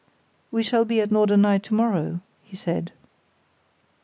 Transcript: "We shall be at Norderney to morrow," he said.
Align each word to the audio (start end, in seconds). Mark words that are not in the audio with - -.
"We 0.49 0.63
shall 0.63 0.83
be 0.83 0.99
at 0.99 1.11
Norderney 1.11 1.59
to 1.61 1.73
morrow," 1.75 2.21
he 2.41 2.55
said. 2.55 2.91